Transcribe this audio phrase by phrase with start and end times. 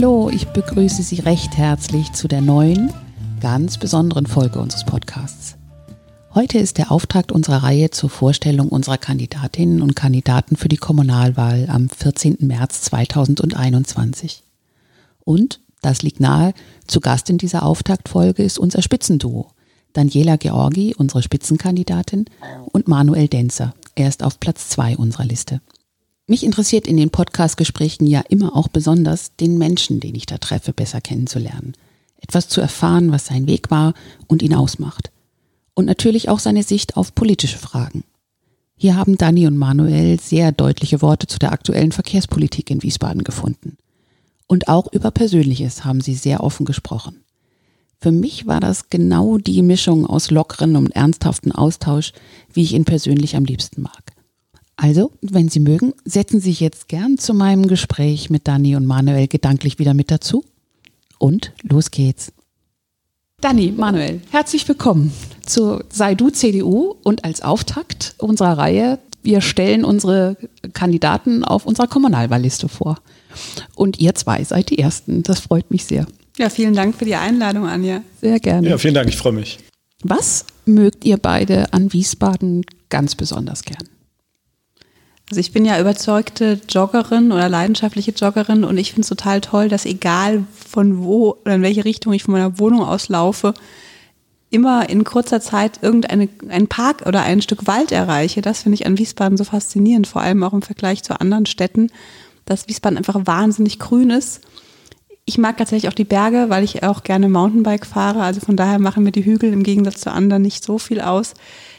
[0.00, 2.92] Hallo, ich begrüße Sie recht herzlich zu der neuen,
[3.40, 5.56] ganz besonderen Folge unseres Podcasts.
[6.32, 11.66] Heute ist der Auftakt unserer Reihe zur Vorstellung unserer Kandidatinnen und Kandidaten für die Kommunalwahl
[11.68, 12.36] am 14.
[12.42, 14.44] März 2021.
[15.24, 16.54] Und, das liegt nahe,
[16.86, 19.48] zu Gast in dieser Auftaktfolge ist unser Spitzenduo.
[19.94, 22.26] Daniela Georgi, unsere Spitzenkandidatin,
[22.66, 23.74] und Manuel Denzer.
[23.96, 25.60] Er ist auf Platz zwei unserer Liste.
[26.30, 30.74] Mich interessiert in den Podcast-Gesprächen ja immer auch besonders, den Menschen, den ich da treffe,
[30.74, 31.72] besser kennenzulernen.
[32.20, 33.94] Etwas zu erfahren, was sein Weg war
[34.26, 35.10] und ihn ausmacht.
[35.72, 38.04] Und natürlich auch seine Sicht auf politische Fragen.
[38.76, 43.78] Hier haben Dani und Manuel sehr deutliche Worte zu der aktuellen Verkehrspolitik in Wiesbaden gefunden.
[44.46, 47.24] Und auch über Persönliches haben sie sehr offen gesprochen.
[48.02, 52.12] Für mich war das genau die Mischung aus lockeren und ernsthaften Austausch,
[52.52, 54.17] wie ich ihn persönlich am liebsten mag.
[54.80, 58.86] Also, wenn Sie mögen, setzen Sie sich jetzt gern zu meinem Gespräch mit Dani und
[58.86, 60.44] Manuel gedanklich wieder mit dazu.
[61.18, 62.32] Und los geht's.
[63.40, 65.12] Dani, Manuel, herzlich willkommen
[65.44, 70.36] zu Sei du CDU und als Auftakt unserer Reihe, wir stellen unsere
[70.74, 73.00] Kandidaten auf unserer Kommunalwahlliste vor.
[73.74, 75.24] Und ihr zwei seid die Ersten.
[75.24, 76.06] Das freut mich sehr.
[76.36, 78.02] Ja, vielen Dank für die Einladung, Anja.
[78.20, 78.68] Sehr gerne.
[78.68, 79.58] Ja, vielen Dank, ich freue mich.
[80.04, 83.82] Was mögt ihr beide an Wiesbaden ganz besonders gern?
[85.30, 89.68] Also ich bin ja überzeugte Joggerin oder leidenschaftliche Joggerin und ich finde es total toll,
[89.68, 93.52] dass egal von wo oder in welche Richtung ich von meiner Wohnung aus laufe,
[94.50, 98.40] immer in kurzer Zeit irgendeinen Park oder ein Stück Wald erreiche.
[98.40, 101.90] Das finde ich an Wiesbaden so faszinierend, vor allem auch im Vergleich zu anderen Städten,
[102.46, 104.40] dass Wiesbaden einfach wahnsinnig grün ist.
[105.26, 108.22] Ich mag tatsächlich auch die Berge, weil ich auch gerne Mountainbike fahre.
[108.22, 111.34] Also von daher machen mir die Hügel im Gegensatz zu anderen nicht so viel aus.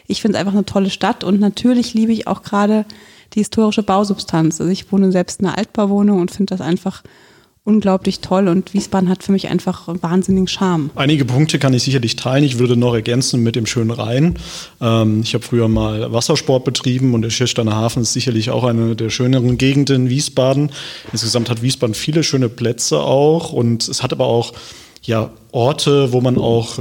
[0.06, 2.86] Ich finde es einfach eine tolle Stadt und natürlich liebe ich auch gerade
[3.34, 4.60] die historische Bausubstanz.
[4.60, 7.04] Also ich wohne selbst in einer Altbauwohnung und finde das einfach
[7.70, 10.90] unglaublich toll und Wiesbaden hat für mich einfach wahnsinnigen Charme.
[10.96, 12.44] Einige Punkte kann ich sicherlich teilen.
[12.44, 14.40] Ich würde noch ergänzen mit dem schönen Rhein.
[14.82, 18.96] Ähm, ich habe früher mal Wassersport betrieben und der Schirsteiner Hafen ist sicherlich auch eine
[18.96, 20.72] der schöneren Gegenden in Wiesbaden.
[21.12, 24.54] Insgesamt hat Wiesbaden viele schöne Plätze auch und es hat aber auch
[25.04, 26.80] ja, Orte, wo man auch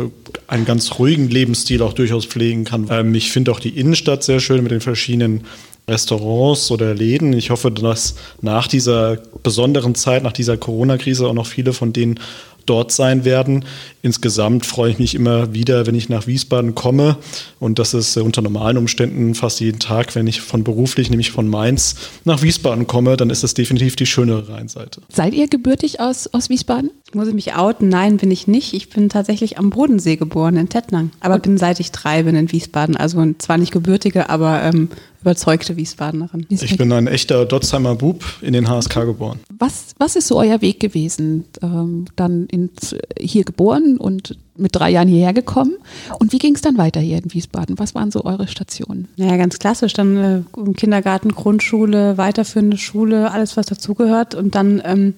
[0.49, 2.89] einen ganz ruhigen Lebensstil auch durchaus pflegen kann.
[2.91, 5.45] Ähm, ich finde auch die Innenstadt sehr schön mit den verschiedenen
[5.89, 7.33] Restaurants oder Läden.
[7.33, 12.21] Ich hoffe, dass nach dieser besonderen Zeit, nach dieser Corona-Krise auch noch viele von denen
[12.67, 13.65] dort sein werden.
[14.09, 17.19] Insgesamt freue ich mich immer wieder, wenn ich nach Wiesbaden komme.
[17.61, 21.47] Und das ist unter normalen Umständen fast jeden Tag, wenn ich von beruflich, nämlich von
[21.47, 25.03] Mainz, nach Wiesbaden komme, dann ist das definitiv die schönere Rheinseite.
[25.11, 26.91] Seid ihr gebürtig aus, aus Wiesbaden?
[27.13, 27.91] Muss ich mich outen?
[27.91, 28.73] Nein, bin ich nicht.
[28.73, 31.11] Ich bin tatsächlich am Bodensee geboren, in Tettnang.
[31.21, 31.43] Aber Und?
[31.43, 32.97] bin seit ich drei bin in Wiesbaden.
[32.97, 34.89] Also zwar nicht gebürtige, aber ähm,
[35.21, 36.47] überzeugte Wiesbadenerin.
[36.49, 39.41] Ich bin ein echter Dotzheimer Bub in den HSK geboren.
[39.59, 41.45] Was, was ist so euer Weg gewesen?
[41.63, 42.71] Ähm, dann in,
[43.19, 45.75] hier geboren und mit drei Jahren hierher gekommen.
[46.19, 47.79] Und wie ging es dann weiter hier in Wiesbaden?
[47.79, 49.09] Was waren so eure Stationen?
[49.17, 49.93] Naja, ganz klassisch.
[49.93, 54.35] Dann äh, Kindergarten, Grundschule, weiterführende Schule, alles, was dazugehört.
[54.35, 55.15] Und dann ähm,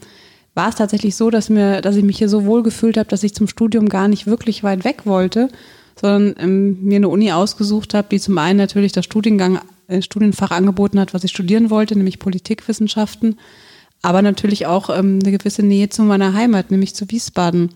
[0.55, 3.23] war es tatsächlich so, dass, mir, dass ich mich hier so wohl gefühlt habe, dass
[3.23, 5.49] ich zum Studium gar nicht wirklich weit weg wollte,
[6.01, 10.51] sondern ähm, mir eine Uni ausgesucht habe, die zum einen natürlich das Studiengang, äh, Studienfach
[10.51, 13.39] angeboten hat, was ich studieren wollte, nämlich Politikwissenschaften,
[14.03, 17.71] aber natürlich auch ähm, eine gewisse Nähe zu meiner Heimat, nämlich zu Wiesbaden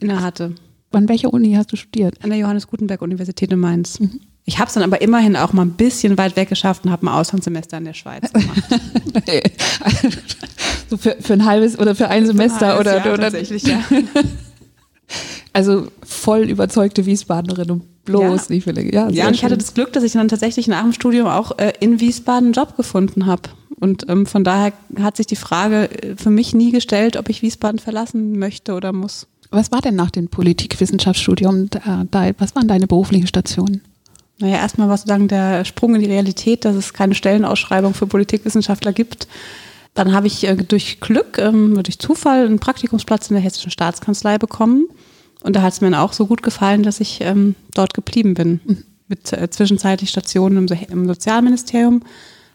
[0.00, 0.54] inne hatte.
[0.92, 2.22] An welcher Uni hast du studiert?
[2.22, 3.98] An der Johannes Gutenberg Universität in Mainz.
[3.98, 4.20] Mhm.
[4.46, 7.06] Ich habe es dann aber immerhin auch mal ein bisschen weit weg geschafft und habe
[7.06, 8.62] ein Auslandssemester in der Schweiz gemacht.
[10.90, 13.62] so für, für ein halbes oder für ein Semester für ein oder, Jahr, oder tatsächlich,
[13.64, 13.82] ja.
[15.52, 18.54] Also voll überzeugte Wiesbadenerin und bloß ja.
[18.54, 18.82] nicht viele.
[18.92, 21.58] Ja, ja und ich hatte das Glück, dass ich dann tatsächlich nach dem Studium auch
[21.58, 23.42] äh, in Wiesbaden einen Job gefunden habe.
[23.78, 27.42] Und ähm, von daher hat sich die Frage äh, für mich nie gestellt, ob ich
[27.42, 29.28] Wiesbaden verlassen möchte oder muss.
[29.54, 33.82] Was war denn nach dem Politikwissenschaftsstudium da, da, was waren deine beruflichen Stationen?
[34.38, 38.92] Naja, erstmal war sozusagen der Sprung in die Realität, dass es keine Stellenausschreibung für Politikwissenschaftler
[38.92, 39.28] gibt.
[39.94, 44.38] Dann habe ich äh, durch Glück, ähm, durch Zufall einen Praktikumsplatz in der Hessischen Staatskanzlei
[44.38, 44.88] bekommen.
[45.44, 48.34] Und da hat es mir dann auch so gut gefallen, dass ich ähm, dort geblieben
[48.34, 48.60] bin.
[48.64, 48.84] Mhm.
[49.06, 52.02] Mit äh, zwischenzeitlich Stationen im, im Sozialministerium,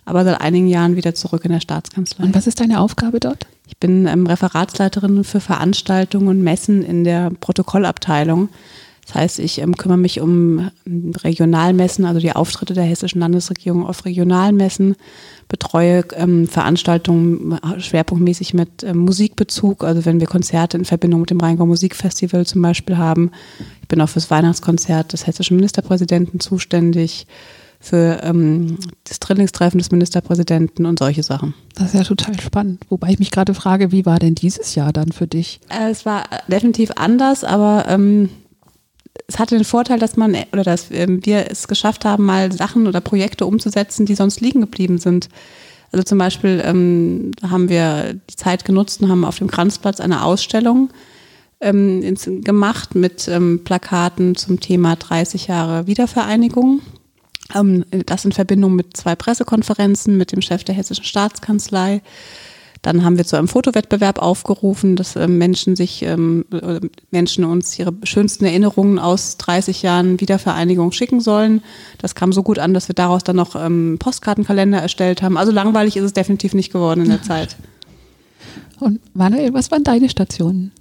[0.09, 2.25] aber seit einigen Jahren wieder zurück in der Staatskanzlei.
[2.25, 3.47] Und was ist deine Aufgabe dort?
[3.67, 8.49] Ich bin ähm, Referatsleiterin für Veranstaltungen und Messen in der Protokollabteilung.
[9.09, 13.85] Das heißt, ich ähm, kümmere mich um ähm, Regionalmessen, also die Auftritte der hessischen Landesregierung
[13.85, 14.95] auf Regionalmessen,
[15.47, 21.31] betreue ähm, Veranstaltungen äh, schwerpunktmäßig mit ähm, Musikbezug, also wenn wir Konzerte in Verbindung mit
[21.31, 23.31] dem Rheingau Musikfestival zum Beispiel haben.
[23.81, 27.25] Ich bin auch fürs Weihnachtskonzert des hessischen Ministerpräsidenten zuständig,
[27.79, 31.53] für ähm, das Trillingstreffen des Ministerpräsidenten und solche Sachen.
[31.75, 32.83] Das ist ja total spannend.
[32.89, 35.61] Wobei ich mich gerade frage, wie war denn dieses Jahr dann für dich?
[35.69, 38.29] Äh, es war definitiv anders, aber ähm,
[39.27, 42.85] es hatte den Vorteil, dass man oder dass ähm, wir es geschafft haben, mal Sachen
[42.85, 45.29] oder Projekte umzusetzen, die sonst liegen geblieben sind.
[45.91, 50.23] Also zum Beispiel ähm, haben wir die Zeit genutzt und haben auf dem Kranzplatz eine
[50.23, 50.89] Ausstellung
[51.61, 56.81] ähm, gemacht mit ähm, Plakaten zum Thema 30 Jahre Wiedervereinigung.
[57.55, 62.01] Ähm, das in Verbindung mit zwei Pressekonferenzen mit dem Chef der Hessischen Staatskanzlei
[62.81, 66.45] dann haben wir zu einem Fotowettbewerb aufgerufen, dass ähm, Menschen sich, ähm,
[67.11, 71.61] Menschen uns ihre schönsten Erinnerungen aus 30 Jahren Wiedervereinigung schicken sollen.
[71.97, 75.37] Das kam so gut an, dass wir daraus dann noch ähm, Postkartenkalender erstellt haben.
[75.37, 77.57] Also langweilig ist es definitiv nicht geworden in der Zeit.
[78.79, 80.71] Und Manuel, was waren deine Stationen?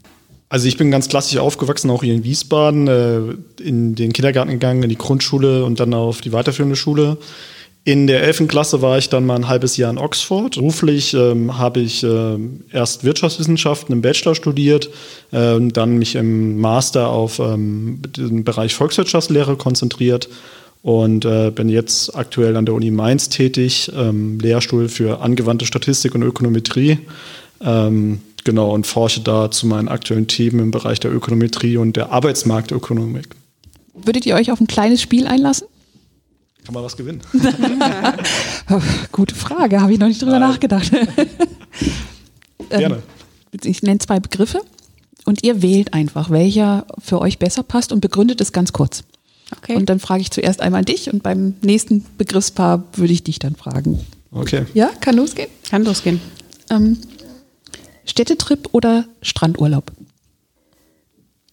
[0.49, 4.83] Also ich bin ganz klassisch aufgewachsen, auch hier in Wiesbaden, äh, in den Kindergarten gegangen,
[4.83, 7.19] in die Grundschule und dann auf die weiterführende Schule.
[7.85, 8.49] In der 11.
[8.49, 10.57] Klasse war ich dann mal ein halbes Jahr in Oxford.
[10.57, 12.37] Beruflich ähm, habe ich äh,
[12.71, 14.91] erst Wirtschaftswissenschaften im Bachelor studiert,
[15.31, 20.29] äh, dann mich im Master auf ähm, den Bereich Volkswirtschaftslehre konzentriert
[20.83, 26.15] und äh, bin jetzt aktuell an der Uni Mainz tätig, ähm, Lehrstuhl für angewandte Statistik
[26.15, 26.99] und Ökonometrie.
[27.63, 32.13] Ähm, genau, und forsche da zu meinen aktuellen Themen im Bereich der Ökonometrie und der
[32.13, 33.29] Arbeitsmarktökonomik.
[33.93, 35.69] Würdet ihr euch auf ein kleines Spiel einlassen?
[36.65, 37.21] Kann man was gewinnen?
[39.13, 40.49] Gute Frage, habe ich noch nicht drüber Nein.
[40.49, 40.91] nachgedacht.
[42.71, 43.03] Gerne.
[43.53, 44.63] Ähm, ich nenne zwei Begriffe
[45.27, 49.05] und ihr wählt einfach, welcher für euch besser passt und begründet es ganz kurz.
[49.55, 49.77] Okay.
[49.77, 53.57] Und dann frage ich zuerst einmal dich und beim nächsten Begriffspaar würde ich dich dann
[53.57, 54.01] fragen.
[54.31, 54.65] Okay.
[54.73, 55.51] Ja, kann losgehen?
[55.69, 56.19] Kann losgehen.
[56.71, 56.97] Ähm,
[58.09, 59.93] Städtetrip oder Strandurlaub?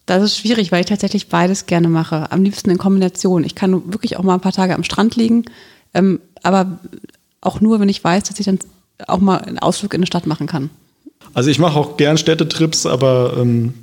[0.05, 2.31] Das ist schwierig, weil ich tatsächlich beides gerne mache.
[2.31, 3.43] Am liebsten in Kombination.
[3.43, 5.45] Ich kann wirklich auch mal ein paar Tage am Strand liegen,
[5.93, 6.79] ähm, aber
[7.41, 8.59] auch nur, wenn ich weiß, dass ich dann
[9.07, 10.69] auch mal einen Ausflug in eine Stadt machen kann.
[11.33, 13.73] Also ich mache auch gern Städtetrips, aber ähm,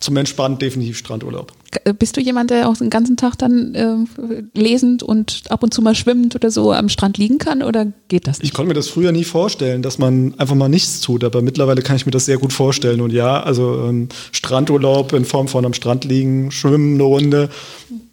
[0.00, 1.52] zum Entspannen definitiv Strandurlaub.
[1.86, 5.72] Äh, bist du jemand, der auch den ganzen Tag dann äh, lesend und ab und
[5.72, 8.48] zu mal schwimmend oder so am Strand liegen kann oder geht das nicht?
[8.48, 11.82] Ich konnte mir das früher nie vorstellen, dass man einfach mal nichts tut, aber mittlerweile
[11.82, 13.00] kann ich mir das sehr gut vorstellen.
[13.00, 17.50] Und ja, also ähm, Strandurlaub in Form von am Strand liegen, schwimmen eine Runde,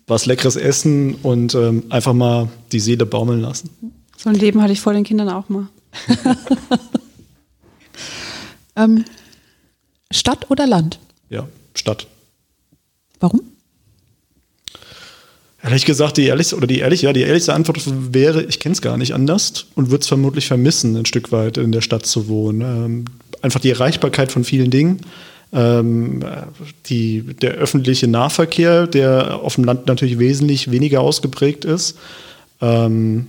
[0.06, 3.72] was leckeres essen und ähm, einfach mal die Seele baumeln lassen.
[4.18, 5.68] So ein Leben hatte ich vor den Kindern auch mal.
[8.76, 9.04] ähm,
[10.12, 11.00] Stadt oder Land?
[11.30, 12.06] Ja, Stadt.
[13.20, 13.42] Warum?
[15.64, 17.82] Ehrlich gesagt, die ehrlichste, oder die ehrliche, ja, die ehrlichste Antwort
[18.14, 21.58] wäre, ich kenne es gar nicht anders und würde es vermutlich vermissen, ein Stück weit
[21.58, 22.62] in der Stadt zu wohnen.
[22.62, 23.06] Ähm,
[23.42, 25.00] einfach die Erreichbarkeit von vielen Dingen.
[25.54, 26.22] Ähm,
[26.88, 31.98] die, der öffentliche Nahverkehr, der auf dem Land natürlich wesentlich weniger ausgeprägt ist.
[32.60, 33.28] Ähm,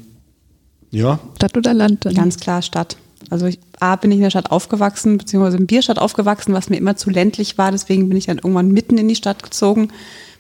[0.91, 1.21] ja.
[1.37, 2.05] Stadt oder Land?
[2.05, 2.15] Dann?
[2.15, 2.97] Ganz klar Stadt.
[3.31, 6.79] Also ich, A, bin ich in der Stadt aufgewachsen, beziehungsweise in Bierstadt aufgewachsen, was mir
[6.79, 7.71] immer zu ländlich war.
[7.71, 9.91] Deswegen bin ich dann irgendwann mitten in die Stadt gezogen.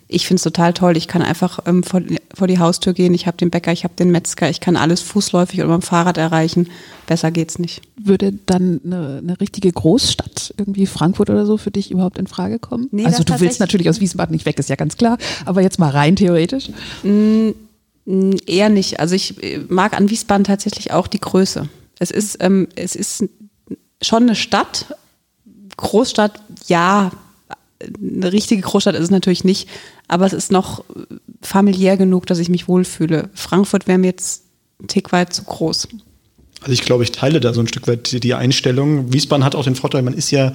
[0.07, 0.97] Ich finde es total toll.
[0.97, 2.03] Ich kann einfach ähm, vor,
[2.35, 3.15] vor, die Haustür gehen.
[3.15, 4.51] Ich habe den Bäcker, ich habe den Metzger.
[4.51, 6.69] Ich kann alles fußläufig oder mit dem Fahrrad erreichen.
[7.07, 7.83] Besser geht's nicht.
[7.97, 12.59] Würde dann eine, eine richtige Großstadt, irgendwie Frankfurt oder so, für dich überhaupt in Frage
[12.59, 12.89] kommen?
[12.91, 15.17] Nee, also du willst natürlich aus Wiesbaden nicht weg, ist ja ganz klar.
[15.47, 16.71] Aber jetzt mal rein theoretisch.
[17.03, 17.51] Mm,
[18.05, 19.01] mm eher nicht.
[19.01, 21.69] Also ich äh, mag an Wiesbaden tatsächlich auch die Größe.
[21.99, 23.25] Es ist, ähm, es ist
[24.03, 24.87] schon eine Stadt.
[25.77, 27.11] Großstadt, ja,
[27.81, 29.69] eine richtige Großstadt ist es natürlich nicht,
[30.09, 30.85] aber es ist noch
[31.43, 33.31] familiär genug, dass ich mich wohlfühle.
[33.35, 34.45] Frankfurt wäre mir jetzt
[34.81, 35.89] ein Tick weit zu groß.
[36.61, 39.13] Also ich glaube, ich teile da so ein Stück weit die Einstellung.
[39.13, 40.53] Wiesbaden hat auch den Vorteil, man ist ja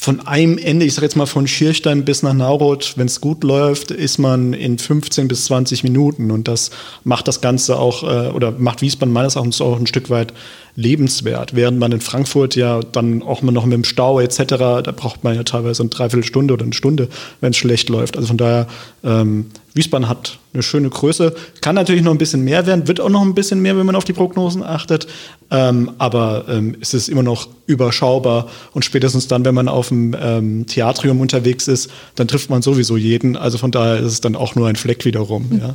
[0.00, 3.42] von einem Ende, ich sage jetzt mal von Schierstein bis nach Nauroth, wenn es gut
[3.42, 6.70] läuft, ist man in 15 bis 20 Minuten und das
[7.02, 10.32] macht das Ganze auch äh, oder macht Wiesbaden meines Erachtens auch ein Stück weit
[10.78, 14.92] lebenswert, während man in Frankfurt ja dann auch mal noch mit dem Stau etc., da
[14.94, 17.08] braucht man ja teilweise eine Dreiviertelstunde oder eine Stunde,
[17.40, 18.16] wenn es schlecht läuft.
[18.16, 18.68] Also von daher,
[19.02, 23.08] ähm, Wiesbaden hat eine schöne Größe, kann natürlich noch ein bisschen mehr werden, wird auch
[23.08, 25.08] noch ein bisschen mehr, wenn man auf die Prognosen achtet,
[25.50, 30.14] ähm, aber ähm, es ist immer noch überschaubar und spätestens dann, wenn man auf dem
[30.20, 33.36] ähm, Theatrium unterwegs ist, dann trifft man sowieso jeden.
[33.36, 35.48] Also von daher ist es dann auch nur ein Fleck wiederum.
[35.50, 35.58] Mhm.
[35.58, 35.74] Ja.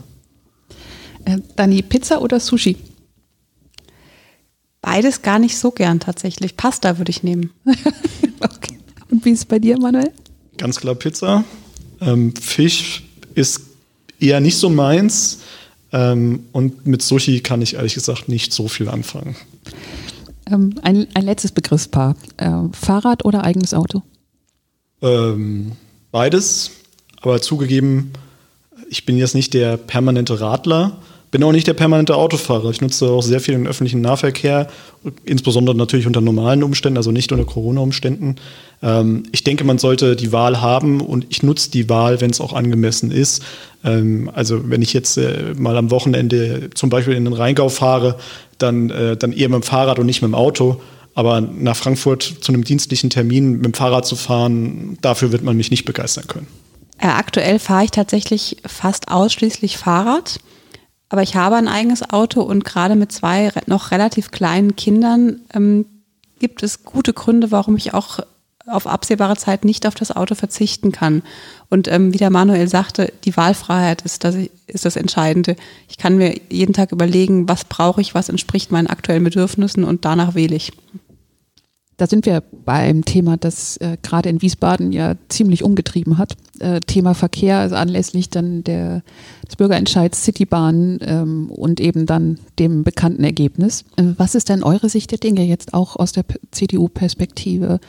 [1.26, 2.78] Äh, Dani, Pizza oder Sushi?
[4.84, 6.56] Beides gar nicht so gern tatsächlich.
[6.56, 7.50] Pasta würde ich nehmen.
[8.40, 8.78] okay.
[9.10, 10.12] Und wie ist es bei dir, Manuel?
[10.58, 11.44] Ganz klar Pizza.
[12.00, 13.62] Ähm, Fisch ist
[14.20, 15.40] eher nicht so meins.
[15.92, 19.36] Ähm, und mit Sushi kann ich ehrlich gesagt nicht so viel anfangen.
[20.52, 22.16] Ähm, ein, ein letztes Begriffspaar.
[22.38, 24.04] Äh, Fahrrad oder eigenes Auto?
[25.02, 25.74] Ähm,
[26.12, 26.72] beides.
[27.22, 28.12] Aber zugegeben,
[28.90, 30.98] ich bin jetzt nicht der permanente Radler,
[31.34, 32.70] bin auch nicht der permanente Autofahrer.
[32.70, 34.68] Ich nutze auch sehr viel den öffentlichen Nahverkehr,
[35.26, 38.36] insbesondere natürlich unter normalen Umständen, also nicht unter Corona-Umständen.
[38.84, 42.40] Ähm, ich denke, man sollte die Wahl haben und ich nutze die Wahl, wenn es
[42.40, 43.42] auch angemessen ist.
[43.84, 48.18] Ähm, also wenn ich jetzt äh, mal am Wochenende zum Beispiel in den Rheingau fahre,
[48.60, 50.82] dann, äh, dann eher mit dem Fahrrad und nicht mit dem Auto.
[51.16, 55.58] Aber nach Frankfurt zu einem dienstlichen Termin mit dem Fahrrad zu fahren, dafür wird man
[55.58, 56.46] mich nicht begeistern können.
[57.00, 60.40] Äh, aktuell fahre ich tatsächlich fast ausschließlich Fahrrad.
[61.14, 65.86] Aber ich habe ein eigenes Auto und gerade mit zwei noch relativ kleinen Kindern ähm,
[66.40, 68.22] gibt es gute Gründe, warum ich auch
[68.66, 71.22] auf absehbare Zeit nicht auf das Auto verzichten kann.
[71.70, 75.56] Und ähm, wie der Manuel sagte, die Wahlfreiheit ist das, ist das Entscheidende.
[75.88, 80.06] Ich kann mir jeden Tag überlegen, was brauche ich, was entspricht meinen aktuellen Bedürfnissen und
[80.06, 80.72] danach wähle ich.
[81.98, 86.34] Da sind wir beim Thema, das äh, gerade in Wiesbaden ja ziemlich umgetrieben hat.
[86.64, 89.04] Äh, Thema Verkehr, also anlässlich dann der,
[89.46, 93.84] des Bürgerentscheids Citybahn ähm, und eben dann dem bekannten Ergebnis.
[93.98, 97.82] Äh, was ist denn eure Sicht der Dinge jetzt auch aus der CDU-Perspektive?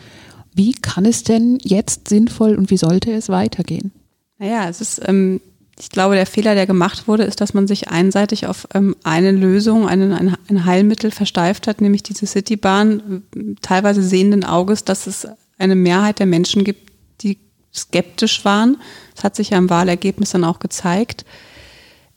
[0.55, 3.93] Wie kann es denn jetzt sinnvoll und wie sollte es weitergehen?
[4.39, 5.41] Naja, es ist ähm,
[5.79, 9.33] ich glaube, der Fehler, der gemacht wurde, ist, dass man sich einseitig auf ähm, eine
[9.33, 13.23] Lösung, einen, ein, ein Heilmittel versteift hat, nämlich diese Citybahn,
[13.61, 15.27] teilweise sehenden Auges, dass es
[15.59, 17.39] eine Mehrheit der Menschen gibt, die
[17.75, 18.79] skeptisch waren.
[19.15, 21.25] Das hat sich ja im Wahlergebnis dann auch gezeigt.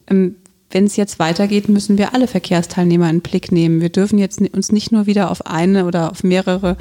[0.10, 0.36] Ähm,
[0.70, 3.82] wenn es jetzt weitergeht, müssen wir alle Verkehrsteilnehmer in den Blick nehmen.
[3.82, 6.78] Wir dürfen jetzt uns nicht nur wieder auf eine oder auf mehrere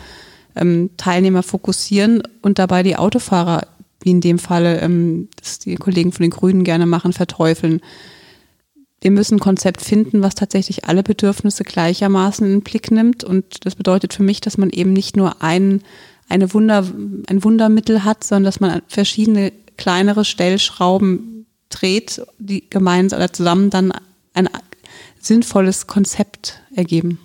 [0.56, 3.68] ähm, Teilnehmer fokussieren und dabei die Autofahrer
[4.00, 7.80] wie in dem Fall ähm, das die Kollegen von den Grünen gerne machen, verteufeln.
[9.00, 13.24] Wir müssen ein Konzept finden, was tatsächlich alle Bedürfnisse gleichermaßen in den Blick nimmt.
[13.24, 15.82] Und das bedeutet für mich, dass man eben nicht nur ein,
[16.28, 16.84] eine Wunder,
[17.28, 23.92] ein Wundermittel hat, sondern dass man verschiedene kleinere Stellschrauben dreht, die gemeinsam oder zusammen dann
[24.34, 24.48] ein
[25.20, 27.18] sinnvolles Konzept ergeben.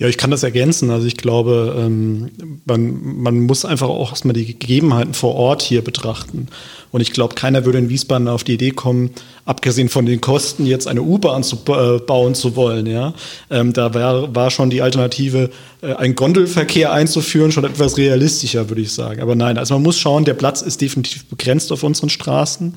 [0.00, 0.90] Ja, ich kann das ergänzen.
[0.90, 2.30] Also ich glaube, ähm,
[2.64, 6.46] man, man muss einfach auch erstmal die Gegebenheiten vor Ort hier betrachten.
[6.90, 9.10] Und ich glaube, keiner würde in Wiesbaden auf die Idee kommen,
[9.44, 12.86] abgesehen von den Kosten, jetzt eine U-Bahn zu äh, bauen zu wollen.
[12.86, 13.12] Ja,
[13.50, 15.50] ähm, da war, war schon die Alternative,
[15.82, 19.20] äh, einen Gondelverkehr einzuführen, schon etwas realistischer, würde ich sagen.
[19.20, 22.74] Aber nein, also man muss schauen, der Platz ist definitiv begrenzt auf unseren Straßen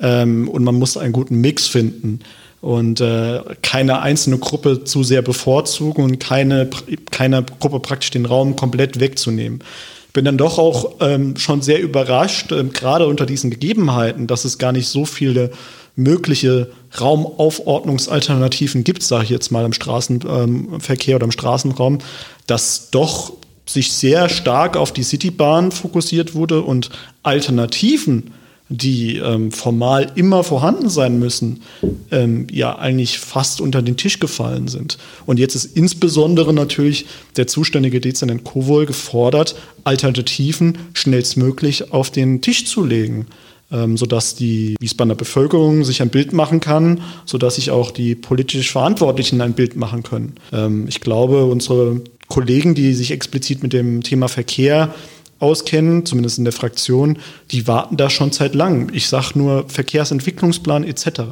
[0.00, 2.18] ähm, und man muss einen guten Mix finden
[2.64, 6.70] und äh, keine einzelne Gruppe zu sehr bevorzugen und keine,
[7.10, 9.62] keine Gruppe praktisch den Raum komplett wegzunehmen.
[10.06, 14.46] Ich bin dann doch auch ähm, schon sehr überrascht, äh, gerade unter diesen Gegebenheiten, dass
[14.46, 15.50] es gar nicht so viele
[15.94, 21.98] mögliche Raumaufordnungsalternativen gibt, sage ich jetzt mal im Straßenverkehr ähm, oder im Straßenraum,
[22.46, 23.34] dass doch
[23.66, 26.88] sich sehr stark auf die Citybahn fokussiert wurde und
[27.22, 28.32] Alternativen
[28.76, 31.62] die ähm, formal immer vorhanden sein müssen,
[32.10, 34.98] ähm, ja eigentlich fast unter den Tisch gefallen sind.
[35.26, 39.54] Und jetzt ist insbesondere natürlich der zuständige Dezernent Kowol gefordert,
[39.84, 43.26] Alternativen schnellstmöglich auf den Tisch zu legen,
[43.70, 48.72] ähm, sodass die Wiesbadener Bevölkerung sich ein Bild machen kann, sodass sich auch die politisch
[48.72, 50.34] Verantwortlichen ein Bild machen können.
[50.52, 54.94] Ähm, ich glaube, unsere Kollegen, die sich explizit mit dem Thema Verkehr
[55.38, 57.18] auskennen, zumindest in der Fraktion,
[57.50, 58.88] die warten da schon seit langem.
[58.92, 61.22] Ich sage nur Verkehrsentwicklungsplan etc.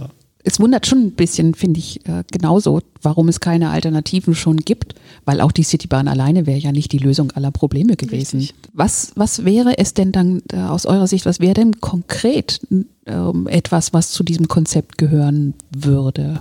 [0.45, 4.95] Es wundert schon ein bisschen, finde ich, äh, genauso, warum es keine Alternativen schon gibt,
[5.25, 8.49] weil auch die Citybahn alleine wäre ja nicht die Lösung aller Probleme gewesen.
[8.73, 12.61] Was, was wäre es denn dann äh, aus eurer Sicht, was wäre denn konkret
[13.07, 16.41] ähm, etwas, was zu diesem Konzept gehören würde?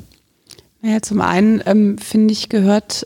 [0.82, 3.06] Naja, zum einen ähm, finde ich, gehört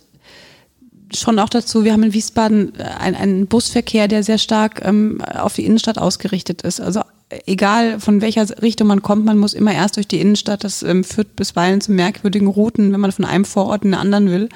[1.14, 5.54] schon auch dazu, wir haben in Wiesbaden äh, einen, Busverkehr, der sehr stark ähm, auf
[5.54, 6.82] die Innenstadt ausgerichtet ist.
[6.82, 7.02] Also
[7.46, 10.64] egal von welcher Richtung man kommt, man muss immer erst durch die Innenstadt.
[10.64, 14.32] Das ähm, führt bisweilen zu merkwürdigen Routen, wenn man von einem Vorort in den anderen
[14.32, 14.50] will.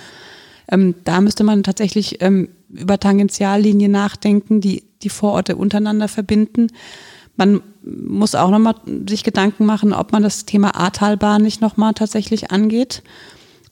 [0.71, 6.67] Ähm, da müsste man tatsächlich ähm, über Tangentiallinien nachdenken, die die Vororte untereinander verbinden.
[7.35, 8.75] Man muss auch nochmal
[9.07, 13.01] sich Gedanken machen, ob man das Thema Ahrtalbahn nicht nochmal tatsächlich angeht.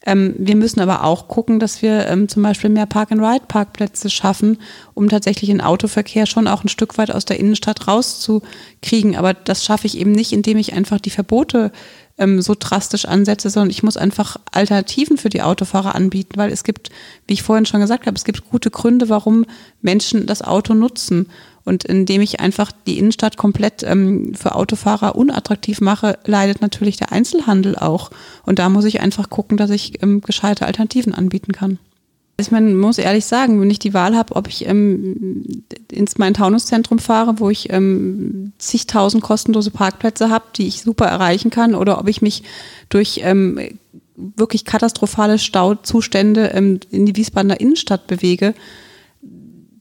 [0.08, 4.58] Ähm, wir müssen aber auch gucken, dass wir ähm, zum Beispiel mehr Park-and-Ride-Parkplätze schaffen,
[4.94, 9.18] um tatsächlich den Autoverkehr schon auch ein Stück weit aus der Innenstadt rauszukriegen.
[9.18, 11.74] Aber das schaffe ich eben nicht, indem ich einfach die Verbote
[12.18, 16.64] ähm, so drastisch ansetze, sondern ich muss einfach Alternativen für die Autofahrer anbieten, weil es
[16.64, 16.90] gibt,
[17.28, 19.46] wie ich vorhin schon gesagt habe, es gibt gute Gründe, warum
[19.82, 21.28] Menschen das Auto nutzen.
[21.68, 27.12] Und indem ich einfach die Innenstadt komplett ähm, für Autofahrer unattraktiv mache, leidet natürlich der
[27.12, 28.10] Einzelhandel auch.
[28.46, 31.78] Und da muss ich einfach gucken, dass ich ähm, gescheite Alternativen anbieten kann.
[32.40, 36.36] Ich meine, muss ehrlich sagen, wenn ich die Wahl habe, ob ich ähm, ins mein
[36.36, 42.00] Taunuszentrum fahre, wo ich ähm, zigtausend kostenlose Parkplätze habe, die ich super erreichen kann, oder
[42.00, 42.44] ob ich mich
[42.88, 43.60] durch ähm,
[44.16, 48.54] wirklich katastrophale Stauzustände ähm, in die Wiesbadener Innenstadt bewege,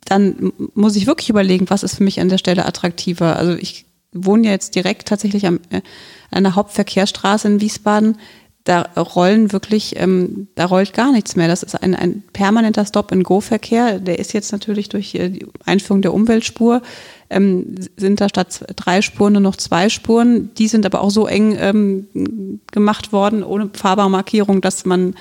[0.06, 3.36] dann muss ich wirklich überlegen, was ist für mich an der Stelle attraktiver.
[3.36, 5.82] Also ich wohne ja jetzt direkt tatsächlich am, äh,
[6.30, 8.16] an der Hauptverkehrsstraße in Wiesbaden
[8.66, 11.46] da rollen wirklich, ähm, da rollt gar nichts mehr.
[11.46, 14.00] Das ist ein, ein permanenter Stop-and-Go-Verkehr.
[14.00, 16.82] Der ist jetzt natürlich durch äh, die Einführung der Umweltspur,
[17.30, 20.50] ähm, sind da statt drei Spuren nur noch zwei Spuren.
[20.58, 25.14] Die sind aber auch so eng ähm, gemacht worden, ohne Fahrbarmarkierung, dass man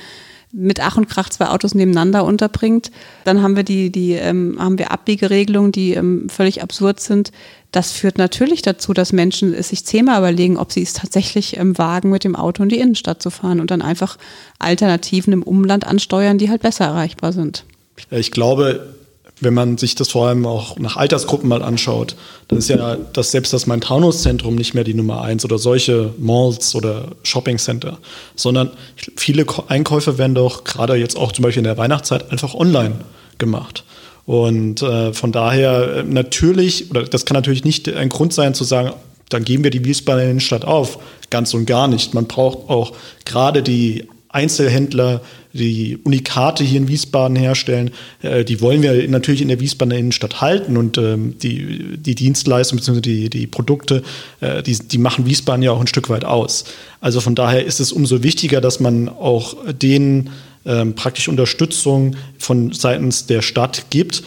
[0.57, 2.89] mit Ach und Krach zwei Autos nebeneinander unterbringt.
[3.25, 7.31] Dann haben wir die, die ähm, haben wir Abbiegeregelungen, die ähm, völlig absurd sind.
[7.71, 11.77] Das führt natürlich dazu, dass Menschen es sich zehnmal überlegen, ob sie es tatsächlich ähm,
[11.77, 14.17] wagen, mit dem Auto in die Innenstadt zu fahren und dann einfach
[14.57, 17.65] Alternativen im Umland ansteuern, die halt besser erreichbar sind.
[18.09, 18.94] Ich glaube,
[19.41, 22.15] wenn man sich das vor allem auch nach Altersgruppen mal anschaut,
[22.47, 26.73] dann ist ja das, selbst das Main-Taunus-Zentrum nicht mehr die Nummer eins oder solche Malls
[26.75, 27.97] oder Shopping-Center,
[28.35, 28.71] sondern
[29.17, 32.95] viele Einkäufe werden doch gerade jetzt auch zum Beispiel in der Weihnachtszeit einfach online
[33.37, 33.83] gemacht.
[34.25, 38.63] Und äh, von daher äh, natürlich, oder das kann natürlich nicht ein Grund sein zu
[38.63, 38.93] sagen,
[39.29, 40.99] dann geben wir die Wiesbadener Innenstadt auf.
[41.29, 42.13] Ganz und gar nicht.
[42.13, 42.93] Man braucht auch
[43.25, 45.21] gerade die Einzelhändler,
[45.55, 50.41] die Unikate hier in Wiesbaden herstellen, äh, die wollen wir natürlich in der Wiesbadener Innenstadt
[50.41, 53.01] halten und ähm, die, die Dienstleistungen bzw.
[53.01, 54.03] Die, die Produkte,
[54.41, 56.65] äh, die, die machen Wiesbaden ja auch ein Stück weit aus.
[56.99, 60.31] Also von daher ist es umso wichtiger, dass man auch denen
[60.65, 64.23] ähm, praktisch Unterstützung von seitens der Stadt gibt.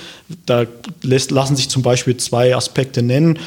[0.46, 0.66] Da
[1.02, 3.38] lässt, lassen sich zum Beispiel zwei Aspekte nennen.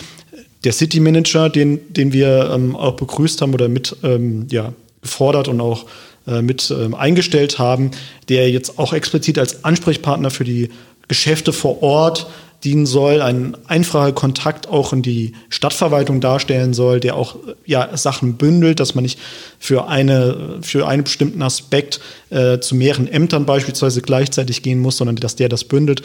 [0.63, 5.47] Der City Manager, den, den wir ähm, auch begrüßt haben oder mit ähm, ja, gefordert
[5.47, 5.85] und auch
[6.25, 7.91] mit ähm, eingestellt haben,
[8.29, 10.69] der jetzt auch explizit als Ansprechpartner für die
[11.07, 12.27] Geschäfte vor Ort
[12.63, 18.35] dienen soll, einen einfachen Kontakt auch in die Stadtverwaltung darstellen soll, der auch ja, Sachen
[18.35, 19.19] bündelt, dass man nicht
[19.59, 25.15] für, eine, für einen bestimmten Aspekt äh, zu mehreren Ämtern beispielsweise gleichzeitig gehen muss, sondern
[25.15, 26.03] dass der das bündelt.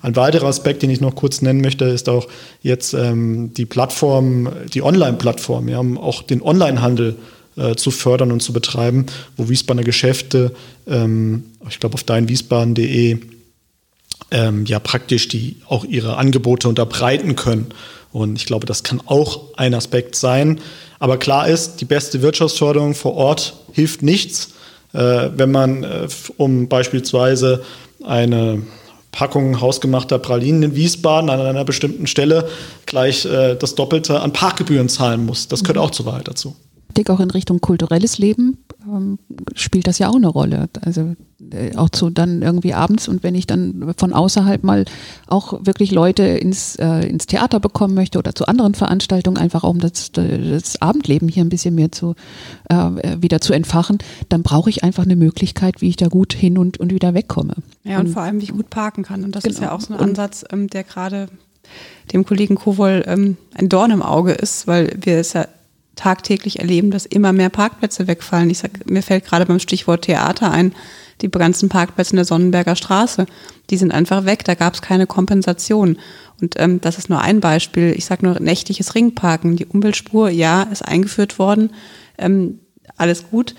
[0.00, 2.28] Ein weiterer Aspekt, den ich noch kurz nennen möchte, ist auch
[2.62, 7.37] jetzt ähm, die Plattform, die Online-Plattform, Wir haben auch den Onlinehandel äh,
[7.76, 10.54] zu fördern und zu betreiben, wo Wiesbadener Geschäfte,
[10.86, 13.18] ähm, ich glaube auf deinwiesbaden.de,
[14.30, 17.66] ähm, ja praktisch die auch ihre Angebote unterbreiten können.
[18.12, 20.60] Und ich glaube, das kann auch ein Aspekt sein.
[20.98, 24.50] Aber klar ist, die beste Wirtschaftsförderung vor Ort hilft nichts,
[24.92, 27.62] äh, wenn man äh, um beispielsweise
[28.04, 28.62] eine
[29.12, 32.48] Packung hausgemachter Pralinen in Wiesbaden an einer bestimmten Stelle
[32.86, 35.48] gleich äh, das Doppelte an Parkgebühren zahlen muss.
[35.48, 35.82] Das gehört mhm.
[35.82, 36.56] auch zur Wahrheit dazu.
[36.98, 39.18] Dick auch in Richtung kulturelles Leben ähm,
[39.54, 40.68] spielt das ja auch eine Rolle.
[40.82, 41.14] Also
[41.52, 44.84] äh, auch zu dann irgendwie abends und wenn ich dann von außerhalb mal
[45.28, 49.78] auch wirklich Leute ins, äh, ins Theater bekommen möchte oder zu anderen Veranstaltungen, einfach um
[49.78, 52.14] das, das Abendleben hier ein bisschen mehr zu
[52.68, 52.76] äh,
[53.20, 56.78] wieder zu entfachen, dann brauche ich einfach eine Möglichkeit, wie ich da gut hin und,
[56.78, 57.54] und wieder wegkomme.
[57.84, 59.22] Ja, und, und vor allem, wie ich gut parken kann.
[59.22, 59.54] Und das genau.
[59.54, 61.28] ist ja auch so ein Ansatz, ähm, der gerade
[62.12, 65.46] dem Kollegen Kowol ähm, ein Dorn im Auge ist, weil wir es ja
[65.98, 68.50] tagtäglich erleben, dass immer mehr Parkplätze wegfallen.
[68.50, 70.72] Ich sag, mir fällt gerade beim Stichwort Theater ein,
[71.20, 73.26] die ganzen Parkplätze in der Sonnenberger Straße,
[73.70, 75.98] die sind einfach weg, da gab es keine Kompensation.
[76.40, 77.92] Und ähm, das ist nur ein Beispiel.
[77.96, 79.56] Ich sage nur nächtliches Ringparken.
[79.56, 81.70] Die Umweltspur, ja, ist eingeführt worden.
[82.16, 82.60] Ähm,
[82.96, 83.56] alles gut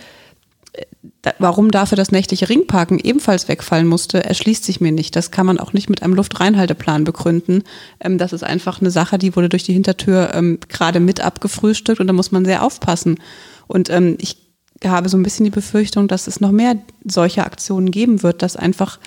[1.38, 5.16] warum dafür das nächtliche Ringparken ebenfalls wegfallen musste, erschließt sich mir nicht.
[5.16, 7.64] Das kann man auch nicht mit einem Luftreinhalteplan begründen.
[8.00, 12.00] Ähm, das ist einfach eine Sache, die wurde durch die Hintertür ähm, gerade mit abgefrühstückt
[12.00, 13.20] und da muss man sehr aufpassen.
[13.68, 14.38] Und ähm, ich
[14.84, 18.56] habe so ein bisschen die Befürchtung, dass es noch mehr solcher Aktionen geben wird, dass
[18.56, 19.00] einfach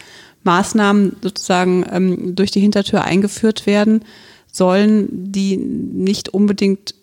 [0.44, 4.04] Maßnahmen sozusagen durch die Hintertür eingeführt werden
[4.50, 6.94] sollen, die nicht unbedingt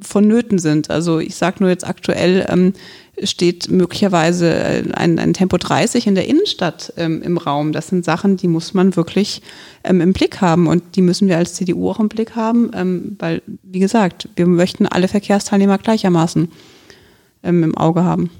[0.00, 0.90] vonnöten sind.
[0.90, 2.46] Also ich sage nur jetzt aktuell,
[3.24, 7.72] steht möglicherweise äh, ein, ein Tempo 30 in der Innenstadt ähm, im Raum.
[7.72, 9.42] Das sind Sachen, die muss man wirklich
[9.84, 13.16] ähm, im Blick haben und die müssen wir als CDU auch im Blick haben, ähm,
[13.18, 16.50] weil, wie gesagt, wir möchten alle Verkehrsteilnehmer gleichermaßen
[17.42, 18.30] ähm, im Auge haben.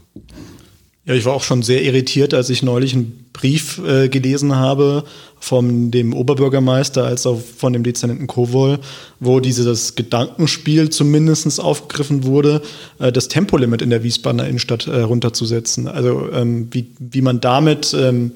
[1.05, 5.05] Ja, ich war auch schon sehr irritiert, als ich neulich einen Brief äh, gelesen habe
[5.39, 8.81] von dem Oberbürgermeister als auch von dem Dezernenten Kowol,
[9.21, 12.63] wo dieses Gedankenspiel zumindest aufgegriffen wurde,
[12.99, 15.87] äh, das Tempolimit in der Wiesbadener Innenstadt äh, runterzusetzen.
[15.87, 18.33] Also ähm, wie, wie man damit ähm,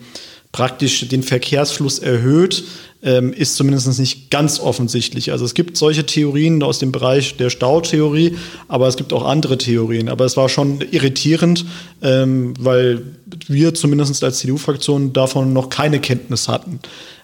[0.52, 2.64] praktisch den Verkehrsfluss erhöht,
[3.02, 5.32] ähm, ist zumindest nicht ganz offensichtlich.
[5.32, 8.36] Also es gibt solche Theorien aus dem Bereich der Stautheorie,
[8.68, 10.08] aber es gibt auch andere Theorien.
[10.08, 11.64] Aber es war schon irritierend,
[12.02, 13.02] ähm, weil
[13.48, 16.78] wir zumindest als CDU-Fraktion davon noch keine Kenntnis hatten.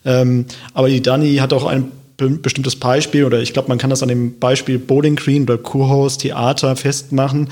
[0.04, 4.02] Ähm, aber die Dani hat auch ein bestimmtes Beispiel, oder ich glaube, man kann das
[4.02, 7.48] an dem Beispiel Bowling Green oder Kurhaus Theater festmachen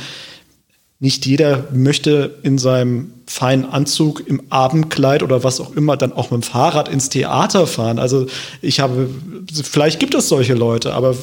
[0.98, 6.30] nicht jeder möchte in seinem feinen Anzug im Abendkleid oder was auch immer dann auch
[6.30, 7.98] mit dem Fahrrad ins Theater fahren.
[7.98, 8.26] Also
[8.62, 9.10] ich habe,
[9.62, 11.16] vielleicht gibt es solche Leute, aber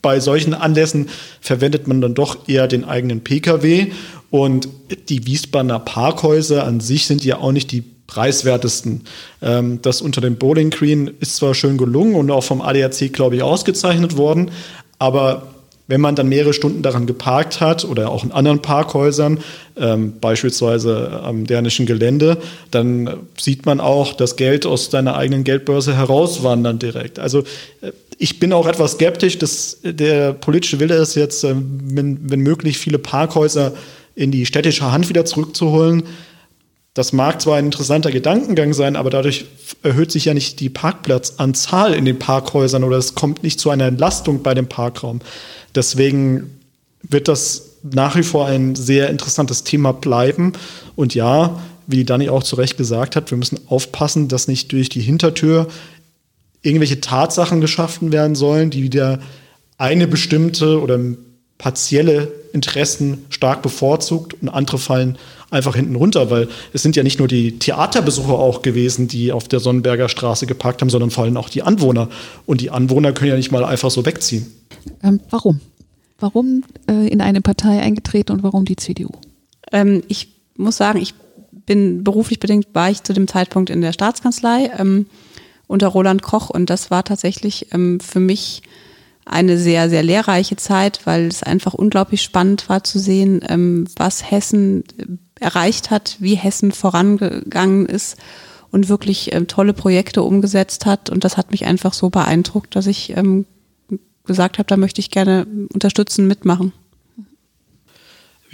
[0.00, 1.08] bei solchen Anlässen
[1.40, 3.92] verwendet man dann doch eher den eigenen Pkw.
[4.30, 4.68] Und
[5.08, 9.02] die Wiesbadener Parkhäuser an sich sind ja auch nicht die preiswertesten.
[9.40, 13.36] Ähm, das unter dem Bowling Green ist zwar schön gelungen und auch vom ADAC, glaube
[13.36, 14.50] ich, ausgezeichnet worden,
[14.98, 15.51] aber
[15.88, 19.40] wenn man dann mehrere Stunden daran geparkt hat oder auch in anderen Parkhäusern,
[19.76, 22.38] ähm, beispielsweise am dänischen Gelände,
[22.70, 27.18] dann sieht man auch das Geld aus deiner eigenen Geldbörse herauswandern direkt.
[27.18, 27.40] Also
[27.80, 32.40] äh, ich bin auch etwas skeptisch, dass der politische Wille ist jetzt, äh, wenn, wenn
[32.40, 33.72] möglich, viele Parkhäuser
[34.14, 36.04] in die städtische Hand wieder zurückzuholen.
[36.94, 39.46] Das mag zwar ein interessanter Gedankengang sein, aber dadurch
[39.82, 43.86] erhöht sich ja nicht die Parkplatzanzahl in den Parkhäusern oder es kommt nicht zu einer
[43.86, 45.20] Entlastung bei dem Parkraum.
[45.74, 46.58] Deswegen
[47.02, 50.52] wird das nach wie vor ein sehr interessantes Thema bleiben.
[50.94, 54.90] Und ja, wie Dani auch zu Recht gesagt hat, wir müssen aufpassen, dass nicht durch
[54.90, 55.68] die Hintertür
[56.60, 59.18] irgendwelche Tatsachen geschaffen werden sollen, die wieder
[59.78, 60.98] eine bestimmte oder
[61.62, 65.16] partielle Interessen stark bevorzugt und andere fallen
[65.50, 69.46] einfach hinten runter, weil es sind ja nicht nur die Theaterbesucher auch gewesen, die auf
[69.46, 72.08] der Sonnenberger Straße geparkt haben, sondern vor allem auch die Anwohner.
[72.46, 74.50] Und die Anwohner können ja nicht mal einfach so wegziehen.
[75.04, 75.60] Ähm, warum?
[76.18, 79.10] Warum äh, in eine Partei eingetreten und warum die CDU?
[79.70, 81.14] Ähm, ich muss sagen, ich
[81.64, 85.06] bin beruflich bedingt, war ich zu dem Zeitpunkt in der Staatskanzlei ähm,
[85.68, 88.62] unter Roland Koch und das war tatsächlich ähm, für mich
[89.24, 94.30] eine sehr, sehr lehrreiche Zeit, weil es einfach unglaublich spannend war zu sehen, ähm, was
[94.30, 94.84] Hessen
[95.38, 98.16] erreicht hat, wie Hessen vorangegangen ist
[98.70, 101.10] und wirklich ähm, tolle Projekte umgesetzt hat.
[101.10, 103.46] Und das hat mich einfach so beeindruckt, dass ich ähm,
[104.24, 106.72] gesagt habe, da möchte ich gerne unterstützen, mitmachen.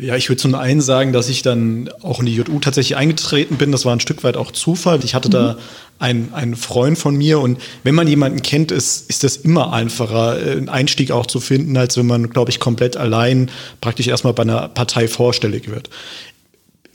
[0.00, 3.56] Ja, ich würde zum einen sagen, dass ich dann auch in die JU tatsächlich eingetreten
[3.56, 3.72] bin.
[3.72, 5.00] Das war ein Stück weit auch Zufall.
[5.02, 5.32] Ich hatte mhm.
[5.32, 5.58] da
[5.98, 10.40] einen, einen Freund von mir und wenn man jemanden kennt, ist, ist das immer einfacher,
[10.40, 14.34] äh, einen Einstieg auch zu finden, als wenn man, glaube ich, komplett allein praktisch erstmal
[14.34, 15.90] bei einer Partei vorstellig wird.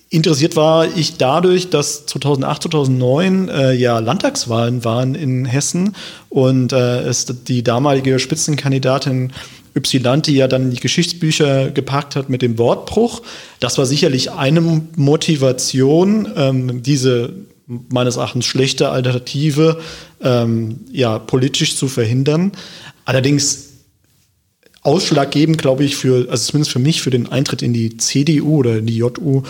[0.09, 5.95] Interessiert war ich dadurch, dass 2008, 2009 äh, ja Landtagswahlen waren in Hessen
[6.29, 9.33] und äh, es die damalige Spitzenkandidatin
[9.75, 13.21] Ypsilanti ja dann die Geschichtsbücher gepackt hat mit dem Wortbruch.
[13.59, 17.33] Das war sicherlich eine Motivation, ähm, diese
[17.67, 19.79] meines Erachtens schlechte Alternative
[20.21, 22.51] ähm, ja politisch zu verhindern.
[23.05, 23.72] Allerdings
[24.83, 28.77] ausschlaggebend, glaube ich, für, also zumindest für mich, für den Eintritt in die CDU oder
[28.77, 29.43] in die JU,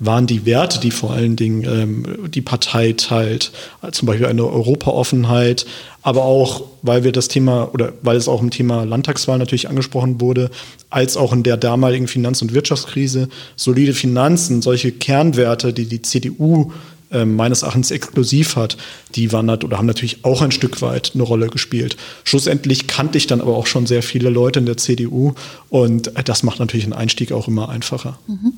[0.00, 3.52] waren die Werte, die vor allen Dingen ähm, die Partei teilt,
[3.92, 5.66] zum Beispiel eine Europaoffenheit,
[6.02, 10.20] aber auch, weil wir das Thema oder weil es auch im Thema Landtagswahl natürlich angesprochen
[10.20, 10.50] wurde,
[10.88, 16.72] als auch in der damaligen Finanz- und Wirtschaftskrise, solide Finanzen, solche Kernwerte, die die CDU
[17.10, 18.76] äh, meines Erachtens exklusiv hat,
[19.14, 21.96] die waren oder haben natürlich auch ein Stück weit eine Rolle gespielt.
[22.24, 25.34] Schlussendlich kannte ich dann aber auch schon sehr viele Leute in der CDU
[25.68, 28.18] und das macht natürlich einen Einstieg auch immer einfacher.
[28.26, 28.52] Mhm.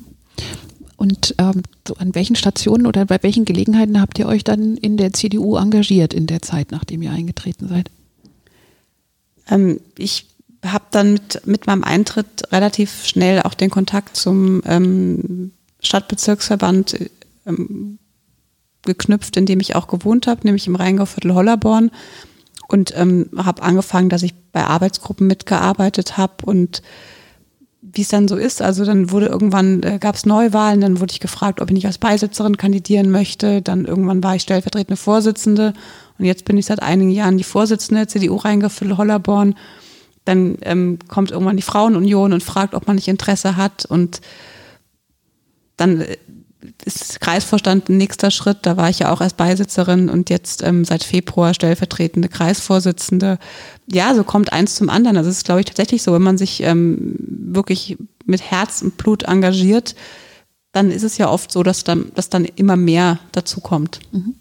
[0.95, 4.97] Und ähm, so an welchen Stationen oder bei welchen Gelegenheiten habt ihr euch dann in
[4.97, 7.89] der CDU engagiert in der Zeit, nachdem ihr eingetreten seid?
[9.49, 10.27] Ähm, ich
[10.63, 17.09] habe dann mit, mit meinem Eintritt relativ schnell auch den Kontakt zum ähm, Stadtbezirksverband
[17.45, 17.99] ähm,
[18.85, 21.91] geknüpft, in dem ich auch gewohnt habe, nämlich im Rheingauviertel Hollerborn.
[22.67, 26.81] Und ähm, habe angefangen, dass ich bei Arbeitsgruppen mitgearbeitet habe und
[27.81, 28.61] wie es dann so ist.
[28.61, 31.85] Also dann wurde irgendwann, äh, gab es Neuwahlen, dann wurde ich gefragt, ob ich nicht
[31.85, 33.61] als Beisitzerin kandidieren möchte.
[33.61, 35.73] Dann irgendwann war ich stellvertretende Vorsitzende
[36.17, 39.55] und jetzt bin ich seit einigen Jahren die Vorsitzende der CDU Rheingauffel Hollerborn.
[40.25, 44.21] Dann ähm, kommt irgendwann die Frauenunion und fragt, ob man nicht Interesse hat und
[45.75, 46.17] dann äh,
[46.85, 48.59] ist Kreisvorstand ein nächster Schritt.
[48.63, 53.39] Da war ich ja auch als Beisitzerin und jetzt ähm, seit Februar stellvertretende Kreisvorsitzende.
[53.91, 55.17] Ja, so kommt eins zum anderen.
[55.17, 58.97] Also es ist, glaube ich, tatsächlich so, wenn man sich ähm, wirklich mit Herz und
[58.97, 59.95] Blut engagiert,
[60.71, 63.99] dann ist es ja oft so, dass dann, dass dann immer mehr dazu kommt.
[64.11, 64.35] Mhm.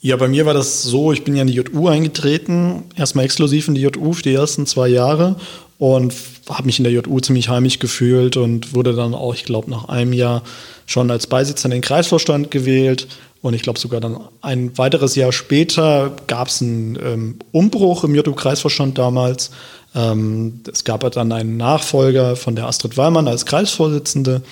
[0.00, 3.66] Ja, bei mir war das so, ich bin ja in die JU eingetreten, erstmal exklusiv
[3.68, 5.36] in die JU für die ersten zwei Jahre
[5.78, 6.14] und
[6.48, 9.88] habe mich in der JU ziemlich heimisch gefühlt und wurde dann auch, ich glaube, nach
[9.88, 10.42] einem Jahr
[10.86, 13.08] schon als Beisitzer in den Kreisvorstand gewählt.
[13.42, 18.14] Und ich glaube sogar dann ein weiteres Jahr später gab es einen ähm, Umbruch im
[18.14, 19.50] JU-Kreisvorstand damals.
[19.94, 24.42] Ähm, es gab dann einen Nachfolger von der Astrid Wallmann als Kreisvorsitzende.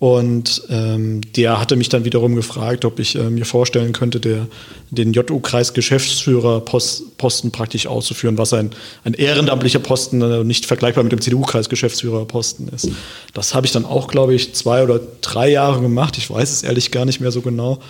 [0.00, 4.46] Und ähm, der hatte mich dann wiederum gefragt, ob ich äh, mir vorstellen könnte, der,
[4.90, 8.70] den JU-Kreis-Geschäftsführerposten praktisch auszuführen, was ein,
[9.02, 12.90] ein ehrenamtlicher Posten äh, nicht vergleichbar mit dem CDU-Kreis-Geschäftsführerposten ist.
[13.34, 16.16] Das habe ich dann auch, glaube ich, zwei oder drei Jahre gemacht.
[16.16, 17.80] Ich weiß es ehrlich gar nicht mehr so genau.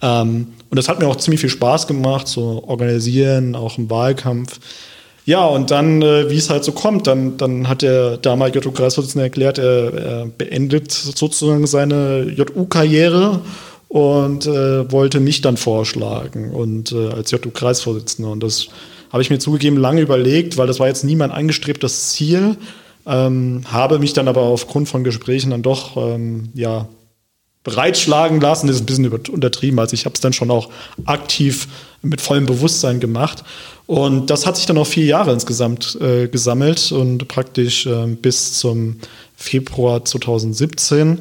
[0.00, 4.58] Ähm, und das hat mir auch ziemlich viel Spaß gemacht, so organisieren, auch im Wahlkampf.
[5.28, 9.24] Ja, und dann, äh, wie es halt so kommt, dann, dann hat der damalige JU-Kreisvorsitzende
[9.24, 13.40] erklärt, er, er, beendet sozusagen seine JU-Karriere
[13.88, 18.30] und äh, wollte mich dann vorschlagen und äh, als JU-Kreisvorsitzender.
[18.30, 18.68] Und das
[19.12, 22.56] habe ich mir zugegeben lange überlegt, weil das war jetzt nie mein angestrebtes Ziel.
[23.04, 26.88] Ähm, habe mich dann aber aufgrund von Gesprächen dann doch ähm, ja,
[27.68, 29.78] breitschlagen lassen, das ist ein bisschen untertrieben.
[29.78, 30.68] Also ich habe es dann schon auch
[31.04, 31.68] aktiv
[32.02, 33.44] mit vollem Bewusstsein gemacht.
[33.86, 38.54] Und das hat sich dann auch vier Jahre insgesamt äh, gesammelt und praktisch äh, bis
[38.54, 38.96] zum
[39.36, 41.18] Februar 2017.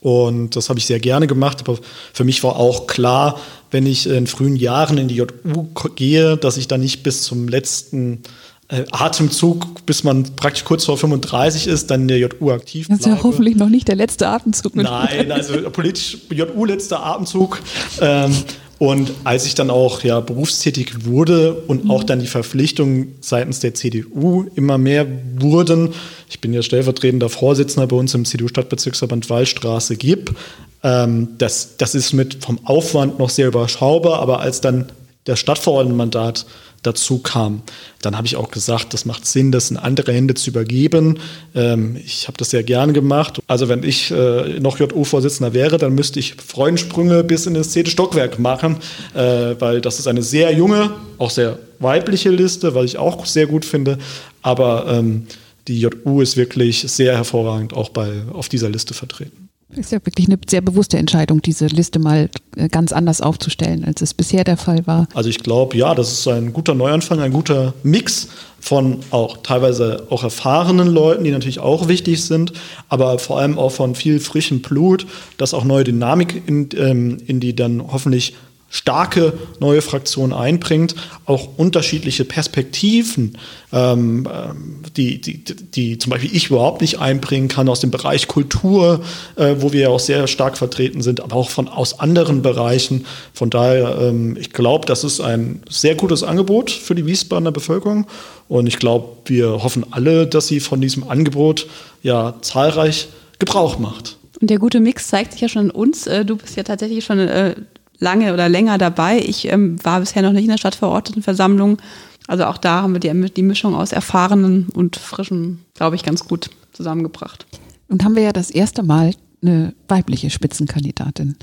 [0.00, 1.60] Und das habe ich sehr gerne gemacht.
[1.60, 1.78] Aber
[2.12, 3.40] für mich war auch klar,
[3.70, 7.48] wenn ich in frühen Jahren in die JU gehe, dass ich dann nicht bis zum
[7.48, 8.22] letzten
[8.68, 13.00] äh, Atemzug, bis man praktisch kurz vor 35 ist, dann in der JU aktiv bleibe.
[13.00, 14.74] Das ist ja hoffentlich noch nicht der letzte Atemzug.
[14.74, 17.60] Nein, also politisch JU letzter Atemzug.
[18.00, 18.34] Ähm,
[18.78, 23.72] und als ich dann auch ja, berufstätig wurde und auch dann die Verpflichtungen seitens der
[23.74, 25.06] CDU immer mehr
[25.38, 25.94] wurden,
[26.28, 30.34] ich bin ja stellvertretender Vorsitzender bei uns im CDU-Stadtbezirksverband Wallstraße GIB,
[30.82, 34.86] ähm, das, das ist mit vom Aufwand noch sehr überschaubar, aber als dann
[35.26, 36.46] das Stadtverordnetenmandat
[36.82, 37.62] dazu kam.
[38.00, 41.18] Dann habe ich auch gesagt, das macht Sinn, das in andere Hände zu übergeben.
[41.54, 43.40] Ähm, ich habe das sehr gern gemacht.
[43.46, 47.90] Also wenn ich äh, noch JU-Vorsitzender wäre, dann müsste ich Freudensprünge bis in das zehnte
[47.90, 48.76] Stockwerk machen,
[49.14, 53.46] äh, weil das ist eine sehr junge, auch sehr weibliche Liste, was ich auch sehr
[53.46, 53.98] gut finde.
[54.42, 55.26] Aber ähm,
[55.66, 59.45] die JU ist wirklich sehr hervorragend auch bei, auf dieser Liste vertreten.
[59.74, 64.00] Ist ja wirklich eine sehr bewusste Entscheidung, diese Liste mal äh, ganz anders aufzustellen, als
[64.00, 65.08] es bisher der Fall war.
[65.12, 68.28] Also ich glaube, ja, das ist ein guter Neuanfang, ein guter Mix
[68.60, 72.52] von auch teilweise auch erfahrenen Leuten, die natürlich auch wichtig sind,
[72.88, 77.40] aber vor allem auch von viel frischem Blut, das auch neue Dynamik in, ähm, in
[77.40, 78.34] die dann hoffentlich
[78.68, 83.38] starke neue Fraktion einbringt, auch unterschiedliche Perspektiven,
[83.72, 88.26] ähm, ähm, die, die, die zum Beispiel ich überhaupt nicht einbringen kann aus dem Bereich
[88.28, 89.02] Kultur,
[89.36, 93.06] äh, wo wir ja auch sehr stark vertreten sind, aber auch von aus anderen Bereichen.
[93.32, 98.06] Von daher, ähm, ich glaube, das ist ein sehr gutes Angebot für die Wiesbadener Bevölkerung
[98.48, 101.66] und ich glaube, wir hoffen alle, dass sie von diesem Angebot
[102.02, 104.16] ja zahlreich Gebrauch macht.
[104.40, 106.06] Und der gute Mix zeigt sich ja schon in uns.
[106.06, 107.54] Äh, du bist ja tatsächlich schon äh,
[107.98, 109.18] lange oder länger dabei.
[109.18, 111.78] Ich ähm, war bisher noch nicht in der Stadtverordnetenversammlung.
[112.26, 116.26] Also auch da haben wir die, die Mischung aus Erfahrenen und Frischen, glaube ich, ganz
[116.26, 117.46] gut zusammengebracht.
[117.88, 121.36] Und haben wir ja das erste Mal eine weibliche Spitzenkandidatin.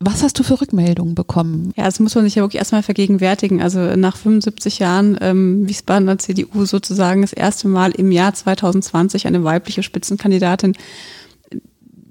[0.00, 1.72] Was hast du für Rückmeldungen bekommen?
[1.76, 3.60] Ja, das muss man sich ja wirklich erstmal vergegenwärtigen.
[3.60, 9.42] Also nach 75 Jahren ähm, Wiesbadener CDU sozusagen das erste Mal im Jahr 2020 eine
[9.42, 10.74] weibliche Spitzenkandidatin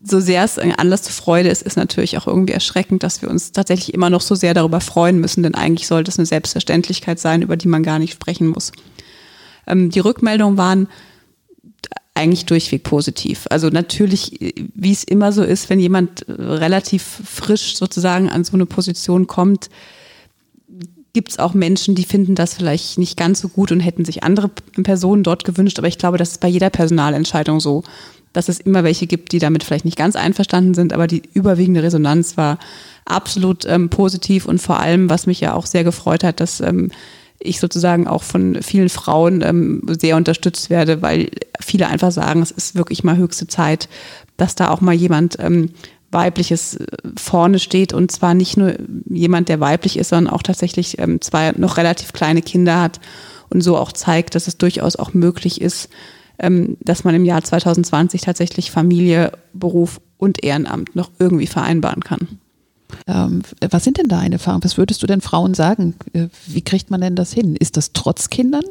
[0.10, 3.30] so sehr es ein Anlass zur Freude ist, ist natürlich auch irgendwie erschreckend, dass wir
[3.30, 7.20] uns tatsächlich immer noch so sehr darüber freuen müssen, denn eigentlich sollte es eine Selbstverständlichkeit
[7.20, 8.72] sein, über die man gar nicht sprechen muss.
[9.66, 10.88] Ähm, die Rückmeldungen waren
[12.14, 13.46] eigentlich durchweg positiv.
[13.50, 18.66] Also natürlich, wie es immer so ist, wenn jemand relativ frisch sozusagen an so eine
[18.66, 19.70] Position kommt,
[21.14, 24.24] gibt es auch Menschen, die finden das vielleicht nicht ganz so gut und hätten sich
[24.24, 24.50] andere
[24.84, 25.80] Personen dort gewünscht.
[25.80, 27.84] Aber ich glaube, das ist bei jeder Personalentscheidung so
[28.38, 31.82] dass es immer welche gibt, die damit vielleicht nicht ganz einverstanden sind, aber die überwiegende
[31.82, 32.60] Resonanz war
[33.04, 36.92] absolut ähm, positiv und vor allem, was mich ja auch sehr gefreut hat, dass ähm,
[37.40, 42.52] ich sozusagen auch von vielen Frauen ähm, sehr unterstützt werde, weil viele einfach sagen, es
[42.52, 43.90] ist wirklich mal höchste Zeit,
[44.38, 45.72] dass da auch mal jemand ähm,
[46.12, 46.86] weibliches äh,
[47.18, 48.76] vorne steht und zwar nicht nur
[49.10, 53.00] jemand, der weiblich ist, sondern auch tatsächlich ähm, zwei noch relativ kleine Kinder hat
[53.50, 55.90] und so auch zeigt, dass es durchaus auch möglich ist,
[56.80, 62.40] dass man im Jahr 2020 tatsächlich Familie, Beruf und Ehrenamt noch irgendwie vereinbaren kann.
[63.06, 64.64] Ähm, was sind denn deine Erfahrungen?
[64.64, 65.96] Was würdest du denn Frauen sagen?
[66.14, 67.56] Äh, wie kriegt man denn das hin?
[67.56, 68.64] Ist das trotz Kindern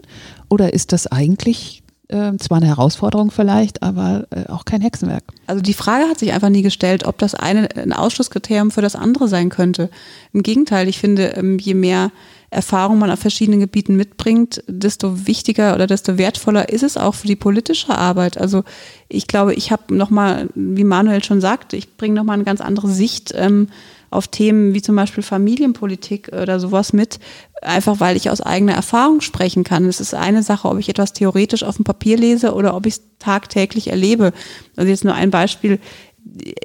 [0.49, 5.25] oder ist das eigentlich Äh, zwar eine Herausforderung vielleicht, aber äh, auch kein Hexenwerk.
[5.49, 8.95] Also die Frage hat sich einfach nie gestellt, ob das eine ein Ausschlusskriterium für das
[8.95, 9.91] andere sein könnte.
[10.33, 12.13] Im Gegenteil, ich finde, ähm, je mehr
[12.51, 17.27] Erfahrung man auf verschiedenen Gebieten mitbringt, desto wichtiger oder desto wertvoller ist es auch für
[17.27, 18.39] die politische Arbeit.
[18.39, 18.65] Also
[19.09, 22.89] ich glaube, ich habe nochmal, wie Manuel schon sagte, ich bringe nochmal eine ganz andere
[22.89, 23.69] Sicht ähm,
[24.11, 27.19] auf Themen wie zum Beispiel Familienpolitik oder sowas mit,
[27.63, 29.85] einfach weil ich aus eigener Erfahrung sprechen kann.
[29.87, 32.95] Es ist eine Sache, ob ich etwas theoretisch auf dem Papier lese oder ob ich
[32.95, 34.33] es tagtäglich erlebe.
[34.77, 35.81] Also jetzt nur ein Beispiel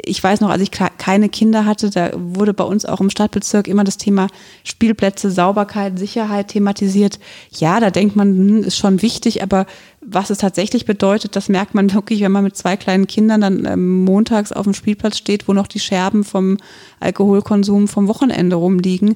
[0.06, 3.68] ich weiß noch, als ich keine Kinder hatte, da wurde bei uns auch im Stadtbezirk
[3.68, 4.28] immer das Thema
[4.64, 7.20] Spielplätze, Sauberkeit, Sicherheit thematisiert.
[7.52, 9.68] Ja, da denkt man, hm, ist schon wichtig, aber
[10.02, 13.66] was es tatsächlich bedeutet, das merkt man wirklich, wenn man mit zwei kleinen Kindern dann
[13.66, 16.58] ähm, montags auf dem Spielplatz steht, wo noch die Scherben vom
[17.00, 19.16] Alkoholkonsum vom Wochenende rumliegen.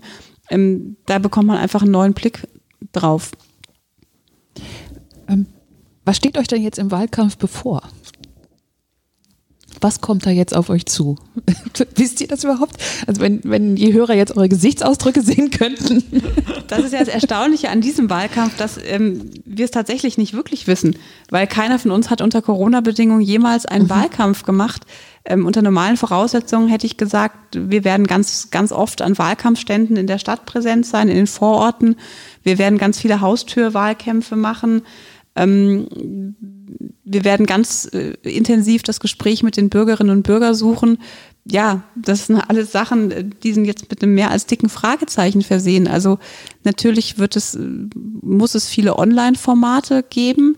[0.50, 2.48] Ähm, da bekommt man einfach einen neuen Blick
[2.92, 3.32] drauf.
[5.28, 5.48] Ähm,
[6.06, 7.82] was steht euch denn jetzt im Wahlkampf bevor?
[9.86, 11.16] Was kommt da jetzt auf euch zu?
[11.96, 12.78] Wisst ihr das überhaupt?
[13.06, 16.04] Also wenn, wenn die Hörer jetzt eure Gesichtsausdrücke sehen könnten.
[16.68, 20.66] Das ist ja das Erstaunliche an diesem Wahlkampf, dass ähm, wir es tatsächlich nicht wirklich
[20.66, 20.96] wissen,
[21.30, 23.92] weil keiner von uns hat unter Corona-Bedingungen jemals einen mhm.
[23.92, 24.82] Wahlkampf gemacht.
[25.26, 30.08] Ähm, unter normalen Voraussetzungen hätte ich gesagt, wir werden ganz, ganz oft an Wahlkampfständen in
[30.08, 31.98] der Stadt präsent sein, in den Vororten.
[32.42, 34.82] Wir werden ganz viele Haustürwahlkämpfe machen.
[35.36, 35.88] Ähm,
[37.04, 40.98] wir werden ganz äh, intensiv das Gespräch mit den Bürgerinnen und Bürgern suchen.
[41.48, 45.44] Ja, das sind alles Sachen, äh, die sind jetzt mit einem mehr als dicken Fragezeichen
[45.44, 45.88] versehen.
[45.88, 46.18] Also
[46.64, 47.60] natürlich wird es, äh,
[47.94, 50.58] muss es viele Online-Formate geben.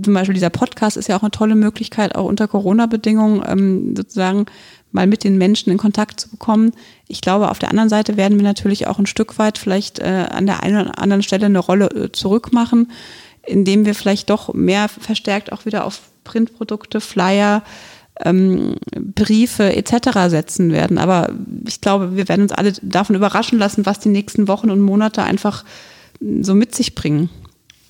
[0.00, 4.46] Zum Beispiel dieser Podcast ist ja auch eine tolle Möglichkeit, auch unter Corona-Bedingungen ähm, sozusagen
[4.92, 6.72] mal mit den Menschen in Kontakt zu bekommen.
[7.06, 10.46] Ich glaube, auf der anderen Seite werden wir natürlich auch ein Stück weit vielleicht an
[10.46, 12.88] der einen oder anderen Stelle eine Rolle zurückmachen
[13.46, 17.62] indem wir vielleicht doch mehr verstärkt auch wieder auf Printprodukte, Flyer,
[18.24, 20.28] ähm, Briefe etc.
[20.28, 20.98] setzen werden.
[20.98, 21.30] Aber
[21.66, 25.22] ich glaube, wir werden uns alle davon überraschen lassen, was die nächsten Wochen und Monate
[25.22, 25.64] einfach
[26.20, 27.30] so mit sich bringen.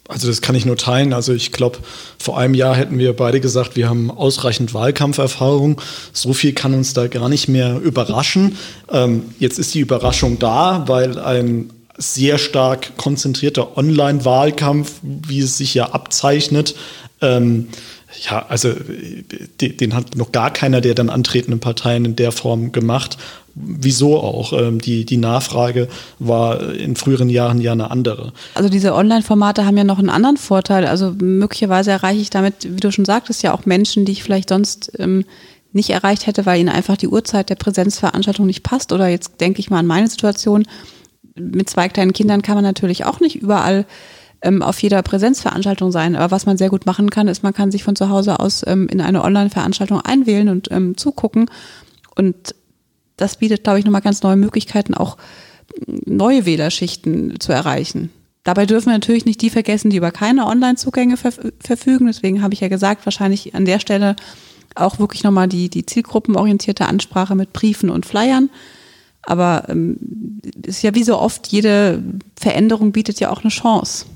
[0.09, 1.12] Also das kann ich nur teilen.
[1.12, 1.79] Also ich glaube,
[2.19, 5.81] vor einem Jahr hätten wir beide gesagt, wir haben ausreichend Wahlkampferfahrung.
[6.12, 8.57] So viel kann uns da gar nicht mehr überraschen.
[8.90, 15.74] Ähm, jetzt ist die Überraschung da, weil ein sehr stark konzentrierter Online-Wahlkampf, wie es sich
[15.74, 16.74] ja abzeichnet.
[17.20, 17.68] Ähm,
[18.22, 18.72] ja, also
[19.61, 23.18] den hat noch gar keiner der dann antretenden Parteien in der Form gemacht.
[23.54, 24.52] Wieso auch?
[24.52, 28.32] Ähm, die, die Nachfrage war in früheren Jahren ja eine andere.
[28.54, 30.87] Also diese Online-Formate haben ja noch einen anderen Vorteil.
[30.87, 34.50] Also möglicherweise erreiche ich damit, wie du schon sagtest, ja auch Menschen, die ich vielleicht
[34.50, 35.24] sonst ähm,
[35.72, 38.92] nicht erreicht hätte, weil ihnen einfach die Uhrzeit der Präsenzveranstaltung nicht passt.
[38.92, 40.66] Oder jetzt denke ich mal an meine Situation
[41.38, 43.87] mit zwei kleinen Kindern kann man natürlich auch nicht überall
[44.42, 46.16] ähm, auf jeder Präsenzveranstaltung sein.
[46.16, 48.62] Aber was man sehr gut machen kann, ist, man kann sich von zu Hause aus
[48.66, 51.51] ähm, in eine Online-Veranstaltung einwählen und ähm, zugucken.
[52.14, 52.55] Und
[53.16, 55.16] das bietet, glaube ich, nochmal ganz neue Möglichkeiten, auch
[55.87, 58.11] neue Wählerschichten zu erreichen.
[58.44, 62.07] Dabei dürfen wir natürlich nicht die vergessen, die über keine Online-Zugänge verfügen.
[62.07, 64.14] Deswegen habe ich ja gesagt, wahrscheinlich an der Stelle
[64.77, 68.51] auch wirklich nochmal die, die zielgruppenorientierte Ansprache mit Briefen und Flyern
[69.26, 69.98] aber ähm,
[70.64, 72.02] ist ja wie so oft, jede
[72.36, 74.06] Veränderung bietet ja auch eine Chance.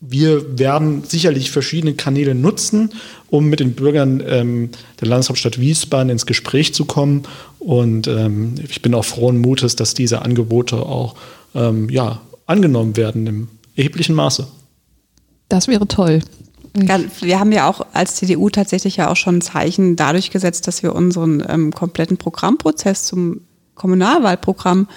[0.00, 2.90] Wir werden sicherlich verschiedene Kanäle nutzen,
[3.28, 4.70] um mit den Bürgern ähm,
[5.00, 7.22] der Landeshauptstadt Wiesbaden ins Gespräch zu kommen.
[7.60, 11.14] Und ähm, ich bin auch frohen Mutes, dass diese Angebote auch
[11.54, 14.48] ähm, ja, angenommen werden im erheblichen Maße.
[15.48, 16.20] Das wäre toll.
[16.74, 20.82] Wir haben ja auch als CDU tatsächlich ja auch schon ein Zeichen dadurch gesetzt, dass
[20.82, 23.42] wir unseren ähm, kompletten Programmprozess zum
[23.74, 24.88] Kommunalwahlprogramm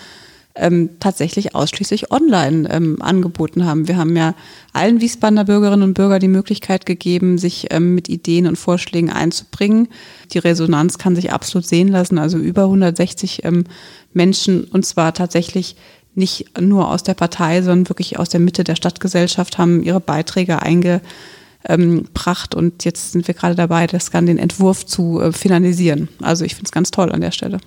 [0.56, 3.88] ähm, tatsächlich ausschließlich online ähm, angeboten haben.
[3.88, 4.36] Wir haben ja
[4.74, 9.90] allen Wiesbadener Bürgerinnen und Bürgern die Möglichkeit gegeben, sich ähm, mit Ideen und Vorschlägen einzubringen.
[10.32, 12.18] Die Resonanz kann sich absolut sehen lassen.
[12.18, 13.66] Also über 160 ähm,
[14.14, 15.76] Menschen und zwar tatsächlich
[16.16, 20.62] nicht nur aus der Partei, sondern wirklich aus der Mitte der Stadtgesellschaft haben ihre Beiträge
[20.62, 26.08] eingebracht und jetzt sind wir gerade dabei, das kann den Entwurf zu äh, finalisieren.
[26.22, 27.58] Also ich finde es ganz toll an der Stelle.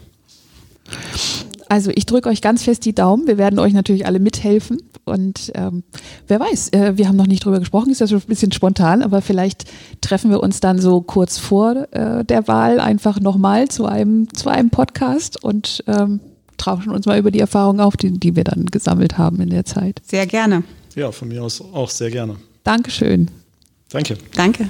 [1.68, 3.26] Also ich drücke euch ganz fest die Daumen.
[3.26, 4.78] Wir werden euch natürlich alle mithelfen.
[5.04, 5.84] Und ähm,
[6.26, 9.02] wer weiß, äh, wir haben noch nicht drüber gesprochen, ist ja schon ein bisschen spontan,
[9.02, 9.64] aber vielleicht
[10.00, 14.48] treffen wir uns dann so kurz vor äh, der Wahl einfach nochmal zu einem, zu
[14.48, 16.20] einem Podcast und ähm,
[16.56, 19.64] tauschen uns mal über die Erfahrungen auf, die, die wir dann gesammelt haben in der
[19.64, 20.00] Zeit.
[20.04, 20.64] Sehr gerne.
[20.94, 22.36] Ja, von mir aus auch sehr gerne.
[22.64, 23.30] Dankeschön.
[23.90, 24.18] Danke.
[24.34, 24.68] Danke.